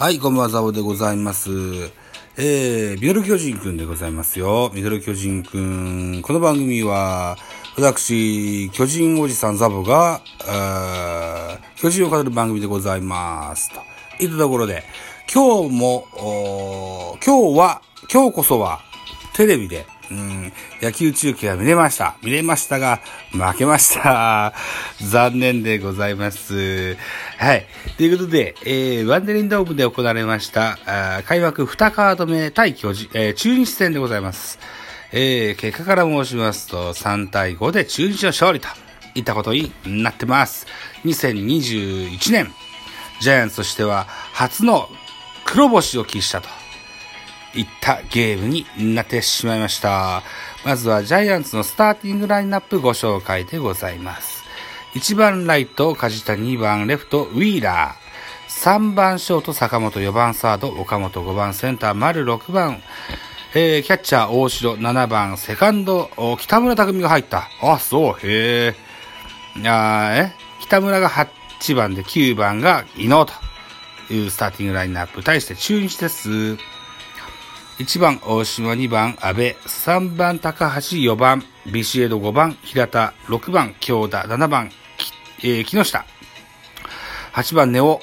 [0.00, 1.50] はい、こんばんは、ザボでございます。
[2.36, 4.70] えー、ミドル巨人くんでございますよ。
[4.72, 6.22] ミドル巨人くん。
[6.22, 7.36] この番組は、
[7.76, 10.20] 私、巨人おじさんザボが、
[11.74, 13.70] 巨人を語る番組でございます。
[13.74, 13.80] と。
[14.22, 14.84] いったところで、
[15.34, 16.06] 今日も、
[17.26, 18.78] 今日は、今日こそは、
[19.34, 22.16] テレビで、うん、野球中継は見れました。
[22.22, 23.00] 見れましたが、
[23.32, 24.54] 負けました。
[25.02, 26.96] 残念でございます。
[27.36, 27.66] はい。
[27.98, 34.58] ということで、えー、ワンデリンドームで行われました、あ開幕2カード目対巨人、えー、中日戦でございます。
[35.12, 38.68] えー、結果から申しますと、3対5で中日の勝利と
[39.14, 40.66] いったことになってます。
[41.04, 42.52] 2021年、
[43.20, 44.88] ジャイアンツとしては初の
[45.44, 46.57] 黒星を喫したと。
[47.54, 50.22] いったゲームになってしまいました。
[50.64, 54.44] まずはジャイアンツのスターティングラインナップご紹介でございます。
[54.94, 58.08] 1番ライト、梶谷、2番レフト、ウィーラー。
[58.48, 62.82] 3番ショート、坂本、4番サード、岡本、5番センター、丸、6番、
[63.54, 67.48] えー、キャッチャー、大城、7番、セカンド、北村匠が入った。
[67.62, 69.68] あ、そう、へえ。
[69.68, 70.32] あえ？
[70.60, 73.32] 北村が8番で9番が伊野と
[74.10, 75.22] いうスターティングラインナップ。
[75.22, 76.56] 対して中日です。
[77.78, 84.72] 1番大島、2番安倍、3番高橋、4番ビシエド、5番平田、6番京田、7番、
[85.44, 86.04] えー木下、
[87.34, 88.00] 8番ネオ、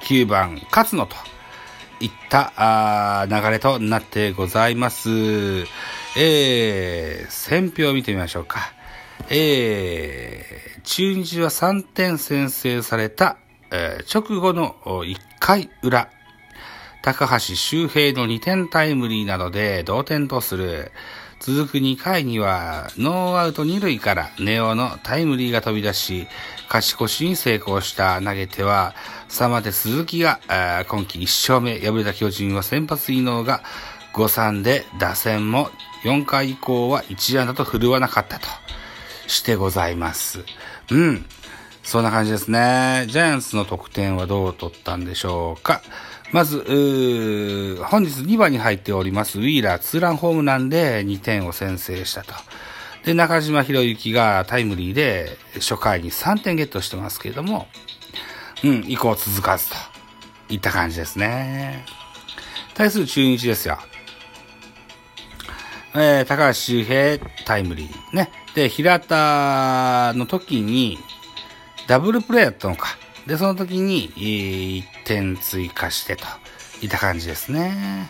[0.00, 1.14] 9番勝野と
[2.00, 5.10] いったあ流れとなってございます。
[6.18, 8.72] えー、選票見てみましょうか。
[9.30, 13.36] えー、中日は3点先制された、
[13.70, 16.10] えー直後の1回裏、
[17.02, 20.92] 高橋周平の2点タイムリーなどで同点とする。
[21.40, 26.28] 続く2回には、ノーアウト2塁からネオのタイムリーが飛び出し、
[26.72, 28.94] 勝ち越しに成功した投げては、
[29.28, 30.38] サで鈴木が、
[30.88, 33.64] 今季1勝目、敗れた巨人は先発異能が
[34.14, 35.70] 5-3で打線も
[36.04, 38.46] 4回以降は1安打と振るわなかったと
[39.26, 40.44] してございます。
[40.92, 41.26] うん。
[41.82, 43.06] そんな感じですね。
[43.08, 45.82] ジャイアンツの得点はどう取ったんでしょうか。
[46.32, 52.32] まず、本日2番に入っております、ウィーラーツーランホームランで2点を先制したと。
[53.04, 57.68] で、中島博之がタイムリーで初回に3点ゲットしてますけれども、
[58.64, 59.76] うん、以降続かずと
[60.48, 61.84] いった感じですね。
[62.74, 63.78] 対する中日ですよ。
[65.94, 68.16] えー、高橋周平タイムリー。
[68.16, 68.30] ね。
[68.54, 70.98] で、平田の時に、
[71.86, 72.96] ダブルプレーだったのか。
[73.26, 76.24] で、その時に、えー、点追加してと
[76.80, 78.08] いった感じですね。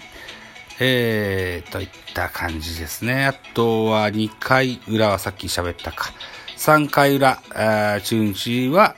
[0.80, 3.26] えー、といった感じですね。
[3.26, 6.12] あとは2回裏はさっき喋ったか。
[6.56, 8.96] 3回裏、あ中日は、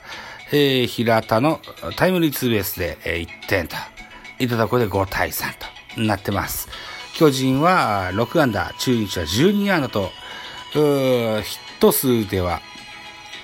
[0.51, 1.59] えー、平田の
[1.95, 3.75] タイムリーツーベースで、えー1点と
[4.39, 5.45] いったところで5対3
[5.95, 6.69] となってます。
[7.15, 10.11] 巨人は6安打、中日は12安打と、
[10.75, 12.61] うーヒット数では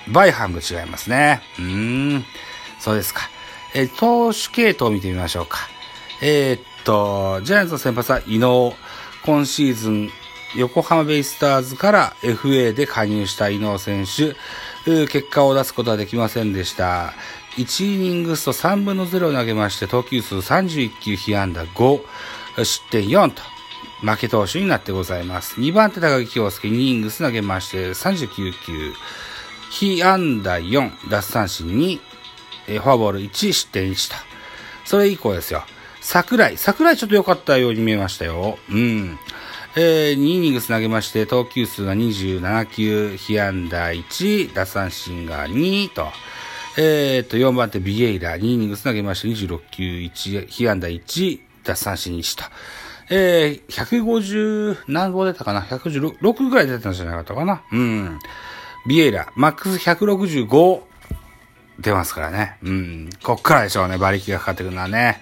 [0.08, 1.40] 倍半分違いますね。
[1.58, 2.24] うん。
[2.78, 3.30] そうですか。
[3.74, 5.58] えー投手系統を見てみましょうか。
[6.20, 8.74] えーっと、ジャイアンツの先発は伊能。
[9.24, 10.10] 今シーズン、
[10.56, 14.34] 横浜ベイスターズから FA で加入した伊能選手。
[15.06, 17.12] 結果を出すことはできませんでした。
[17.56, 22.00] 1イニングスと3分の0を投げまして、投球数31球、被安打5、
[22.64, 23.42] 失点4と。
[24.02, 25.60] 負け投手になってございます。
[25.60, 28.92] 2番手高木京介2イニングス投げまして39球、
[29.70, 32.00] 被安打4、奪三振2、
[32.68, 34.16] えーフォアボール1、失点1と。
[34.84, 35.64] それ以降ですよ。
[36.00, 36.56] 桜井。
[36.56, 38.58] 桜井ちょっと良かったように見えましたよ。
[38.70, 39.18] うん。
[39.76, 46.08] えー、2イニングス投げまして、投球数が27球、被安打1、奪三振が2と。
[46.76, 52.44] えー、と、4番手ビエイラ、2イニングス投げまして26球、1、被安打1、奪三振1と。
[53.10, 53.72] えー、
[54.02, 57.62] 150何号出たかな ?156 ぐらい出たんじゃなかったかな？
[57.72, 58.18] うん。
[58.86, 60.82] ビエイラ、マックス165
[61.82, 62.56] 出ますからね。
[62.62, 63.10] うん。
[63.22, 65.20] こっからでしょうね、馬力がかかってくるのはね。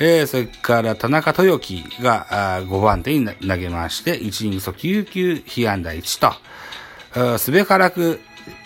[0.00, 6.32] えー、それから田中豊樹があ5番手に投げまして、1イニングス9球、被安打1
[7.34, 8.20] と、すべからく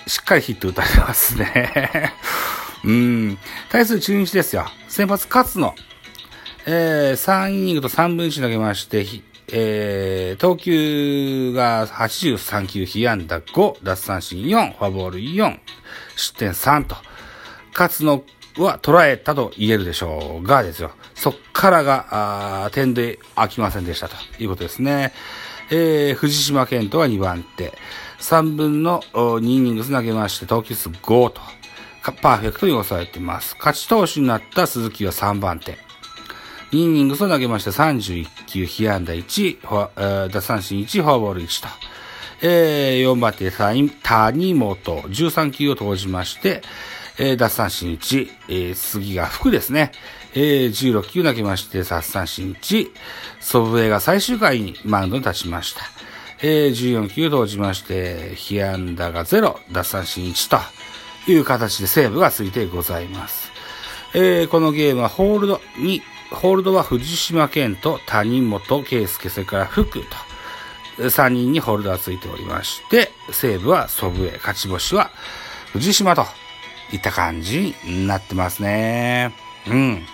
[0.07, 2.13] しっかりヒット打たれますね。
[2.85, 3.39] うん。
[3.71, 4.67] 対する中日ですよ。
[4.89, 5.75] 先発勝野。
[6.67, 9.07] えー、3イニングと3分1投げまして、
[9.55, 15.59] えー、投球が83球、被安打5、奪三振4、フォアボール4、
[16.17, 16.97] 失点3と、
[17.79, 18.23] 勝野
[18.57, 20.93] は捉えたと言えるでしょうがですよ。
[21.15, 25.13] そっからが、あ点で飽きませんでしたということですね。
[25.71, 27.75] えー、藤島健人は2番手。
[28.21, 31.41] 3分の2イニングス投げまして、投球数5と、
[32.23, 33.55] パーフェクトに抑えてます。
[33.59, 35.92] 勝ち投手になった鈴木は3番手。
[36.73, 41.69] 2イニングスを投げまして31球、被安打1、奪三振1、フォアボール1と。
[42.41, 46.63] えー、4番手、谷本、13球を投じまして、
[47.19, 49.93] えー、奪三振1、えー、杉が福ですね。
[50.35, 52.89] えー、16球投げまして、奪三振1、
[53.39, 55.83] 祖父江が最終回にマウンドに立ちました。
[56.41, 63.53] えー、14球投じまして、被安打が0、奪三振1という形でセーブがついてございます。
[64.15, 66.03] えー、このゲームはホールドに、
[66.35, 70.07] ホールドは藤島健と谷本圭介、それから福と、
[70.99, 75.11] 3人にホールドがついておりまして、西武は祖父江、勝ち星は
[75.73, 76.27] 藤島と
[76.93, 79.33] いった感じになってますね。
[79.67, 80.07] うん。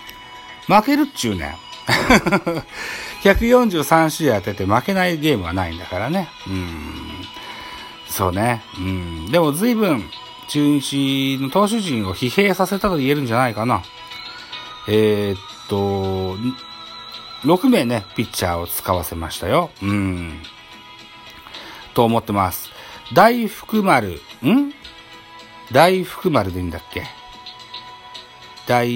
[0.67, 1.57] 負けるっちゅうね。
[3.23, 6.29] 143試合当てて負けないゲームはないんだからね。
[6.47, 7.25] うん。
[8.07, 8.63] そうね。
[8.77, 9.31] うん。
[9.31, 10.09] でも随分、
[10.47, 13.83] 中日の投手陣を疲弊させたと言えるんじゃないかな。
[14.91, 15.37] えー、っ
[15.69, 16.35] と、
[17.43, 19.69] 6名ね、ピッチャーを使わせましたよ。
[19.83, 20.41] うん。
[21.93, 22.69] と思ってます。
[23.13, 24.73] 大福丸、ん？
[25.71, 27.03] 大福丸でいいんだっけ？
[28.67, 28.87] 大、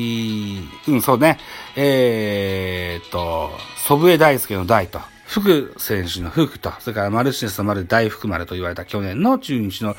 [0.87, 1.37] うん、そうね。
[1.75, 9.95] えー、っと、祖父江大輔の大と、福選手の福と、それからマルチネスの丸大福丸と言われた去年の中日の、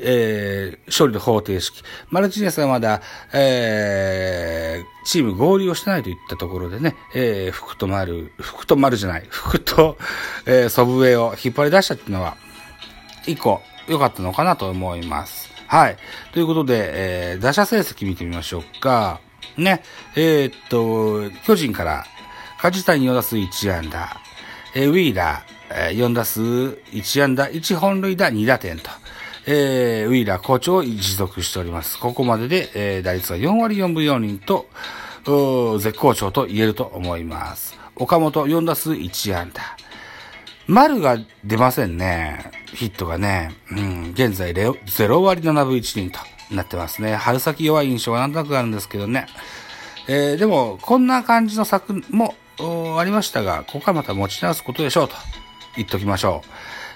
[0.00, 1.82] えー、勝利の方程式。
[2.10, 3.00] マルチネスはまだ、
[3.32, 9.96] えー、チーム合流をしてないといったところでね、えー、福と丸、福と丸じゃない、福と、
[10.46, 12.36] えー、祖父江を引っ張り出したっていうのは、
[13.26, 15.50] 一個良かったのかなと思います。
[15.66, 15.96] はい。
[16.32, 19.20] ということで、えー、打者成績見てみましょうか。
[19.56, 19.82] ね。
[20.16, 22.04] えー、っと、巨人から、
[22.58, 24.16] 梶谷4打数1安打、
[24.74, 28.90] えー、ウィーラー、えー、4打数1安打、1本塁打2打点と、
[29.46, 31.98] えー、ウィーラー好調を持続しております。
[31.98, 34.66] ここまでで、えー、打率は4割4分4厘と、
[35.78, 37.78] 絶好調と言えると思います。
[37.96, 39.62] 岡本4打数1安打。
[40.66, 42.52] 丸が出ませんね。
[42.72, 43.54] ヒットがね。
[43.70, 46.18] うん、現在0割7分1厘と
[46.50, 47.14] なってますね。
[47.14, 49.26] 春先弱い印象がなんとなくあるんですけどね。
[50.08, 52.34] えー、でも、こんな感じの作も
[52.98, 55.14] ありましたが、ここからまた持ち直すことでしょうと
[55.76, 56.48] 言っときましょう。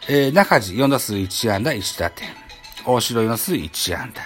[0.08, 2.28] えー、中地4打数1安打1打点。
[2.84, 4.22] 大城4打数1安打。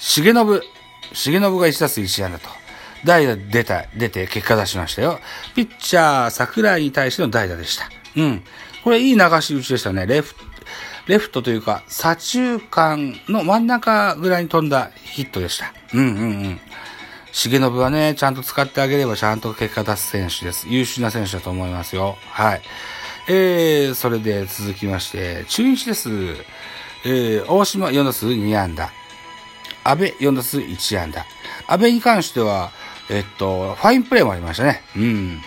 [0.00, 0.62] 重信、重
[1.12, 2.48] 信が1打数1安打と。
[3.04, 5.20] 代打出た、出て結果出しましたよ。
[5.54, 7.90] ピッチャー桜井に対しての代打でした。
[8.16, 8.42] うん。
[8.82, 10.06] これいい流し打ちでしたね。
[10.06, 10.40] レフト、
[11.06, 15.74] レフトというか、左中間の真ん中ぐらいに飛んだヒットでした。
[15.92, 16.60] うんうんうん。
[17.32, 20.66] 重信はね、ちゃんと使ってあげればちゃんと結果出す選手です。
[20.68, 22.16] 優秀な選手だと思いますよ。
[22.30, 22.62] はい。
[23.30, 26.08] えー、それで続きまして、中日です。
[27.04, 28.90] えー、大島4打数2安打。
[29.84, 31.26] 安倍4打数1安打。
[31.66, 32.72] 安倍に関しては、
[33.10, 34.82] えっと、ファインプレーもありましたね。
[34.96, 35.42] うん。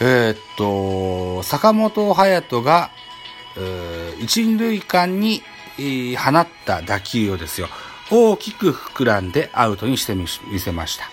[0.00, 2.90] えー、っと、坂本隼人が、
[3.56, 5.42] えー、一塁間に、
[5.78, 7.68] えー、放った打球をですよ、
[8.10, 10.26] 大きく膨らんでアウトにしてみ
[10.58, 11.04] せました。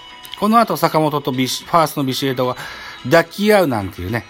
[0.42, 2.58] この後、坂本とビシファーストのビシエドが
[3.06, 4.26] 抱き合うなんていうね、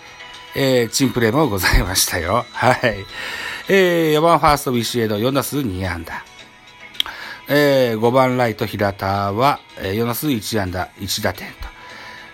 [0.58, 2.46] えー、チンプレーもございましたよ。
[2.54, 3.06] はい。
[3.68, 6.24] えー、4番ファーストビシエド4打数2安打。
[7.50, 11.54] えー、5番ライト平田は、えー、4打数1安打1打点と。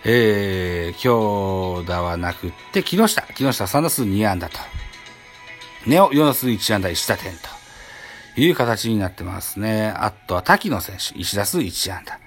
[0.06, 4.60] えー、強打はなくって、木下、木下3打数2安打と。
[5.88, 9.88] ネオ4打数1安打1打点という形になってますね。
[9.96, 12.20] あとは滝野選手、1打数1安打。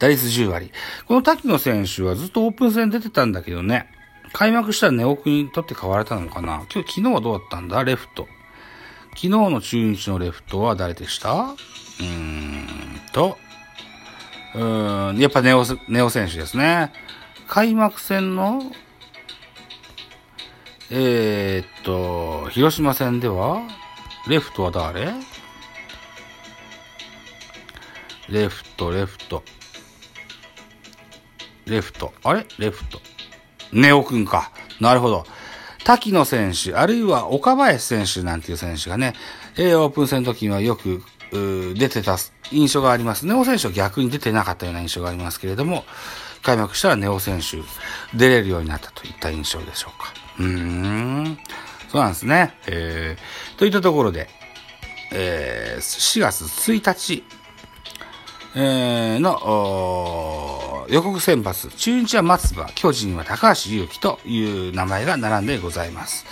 [0.00, 0.72] 打率10割。
[1.06, 3.86] この滝野選手はずっとオープン戦出てたんだけどね。
[4.32, 6.66] 開幕したらネオ君にとって変われたのかな？
[6.72, 7.84] 今日、昨日はどうだったんだ？
[7.84, 8.28] レフト。
[9.10, 11.32] 昨日の中日のレフトは誰でした？
[11.32, 12.66] うーん
[13.12, 13.38] と、
[14.54, 16.92] うーん、やっぱネオ、ネオ選手ですね。
[17.48, 18.60] 開幕戦の、
[20.90, 23.62] えー、っと、広島戦では、
[24.28, 25.14] レフトは誰？
[28.28, 29.42] レフト、レフト。
[31.64, 32.12] レフト。
[32.22, 32.46] あれ？
[32.58, 33.00] レフト。
[33.72, 34.50] ネオくんか。
[34.80, 35.24] なるほど。
[35.84, 39.14] 滝野選手、あるいは岡林選手なんていう選手がね、
[39.56, 42.16] えー、オープン戦の時にはよく、出てた
[42.50, 43.26] 印象があります。
[43.26, 45.84] ネオ選手は逆に出てなかったような印象がありますけれども、
[46.42, 47.58] 開幕したらネオ選手
[48.16, 50.12] 出れるようになったといった印象でしょうか。
[50.38, 51.38] うーん。
[51.88, 52.54] そうなんですね。
[52.66, 54.28] えー、といったところで、
[55.12, 57.24] えー、4月1日、
[58.58, 66.24] えー、の、予告先発、中日は松葉、巨人は高橋祐希という名前が並んでございます。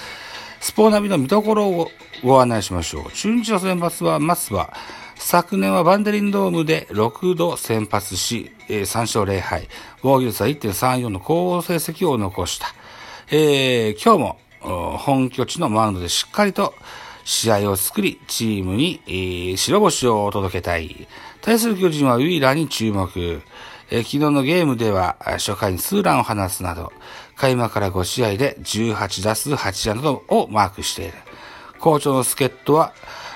[0.59, 1.91] スポーナビの見どころを
[2.23, 3.13] ご案内しましょう。
[3.13, 4.73] 中日の先発は松葉、
[5.17, 9.69] 昨年はバンデリンドームで6度先発し、えー、3勝0敗、
[10.01, 12.69] 防御率は1.34の高成績を残した。
[13.31, 16.73] えー、今日も本拠地のマウンドでしっかりと
[17.25, 21.07] 試合を作り、チームに、えー、白星を届けたい。
[21.45, 23.43] 対する巨人はウィーラーに注目。
[23.91, 26.91] え、昨日のゲームでは初回にツーランを放つなど、
[27.37, 31.13] 開幕から5試合で18打数8安打をマークしている。
[31.81, 32.95] 好調の助っ人は、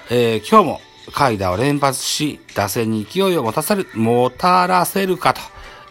[0.09, 0.81] えー、今日も
[1.12, 5.43] 回打を連発し、打線に勢いを持たせる、もたらせるかと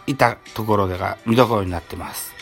[0.08, 2.34] いったところが見どころになっています。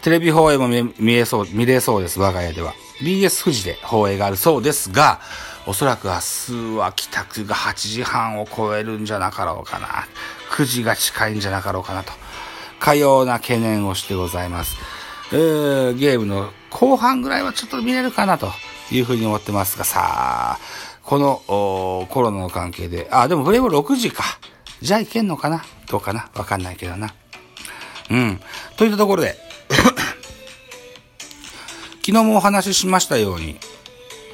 [0.00, 2.72] テレビ放映も見えそう、見れそうです、我が家では。
[3.02, 5.20] BS 富士で放映があるそうですが、
[5.64, 10.06] おそらく明日は帰宅が8時半を超えるんじゃなかろうかな。
[10.56, 12.12] 9時が近いんじゃなかろうかなと。
[12.80, 14.76] かような懸念をしてございます。
[15.32, 18.50] えー、ゲームの後半ぐらいはちょっと見れるかなと
[18.90, 20.58] いうふうに思ってますが、さあ、
[21.04, 24.24] このコロナの関係で、あ、でもフレーム6時か。
[24.80, 25.62] じゃあいけんのかな？
[25.88, 26.28] どうかな？
[26.34, 27.14] わかんないけどな。
[28.10, 28.40] うん。
[28.76, 29.36] といったところで、
[32.04, 33.60] 昨日もお話ししましたように、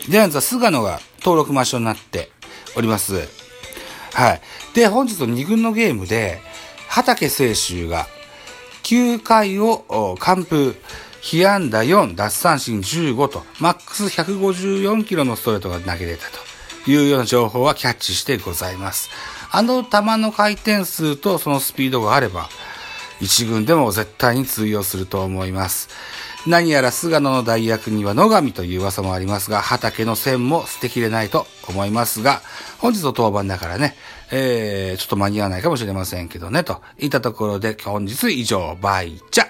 [0.08, 2.30] ジャイアンツは菅野が登録抹消になって
[2.74, 3.28] おります。
[4.14, 4.40] はい。
[4.72, 6.40] で、本日の2軍のゲームで、
[6.88, 8.06] 畑清舟が
[8.84, 10.74] 9回を完封、
[11.20, 16.24] 被安打4、奪三振15と、マックス154キロのストレートが投げれた
[16.84, 19.10] というような情報はキャッチしてございます。
[19.50, 22.48] あの球の回転数とそのスピードがあれば、
[23.20, 25.90] 一軍でも絶対に通用すると思います。
[26.46, 32.42] 何やら菅野の代役には野上という噂もありますが、畑の線も捨てきれないと思いますが、
[32.78, 33.96] 本日の当番だからね、
[34.30, 39.44] えー、ちょっと間に合わないかもしれませんけどね、と言ったところで本日以上、バイチャ。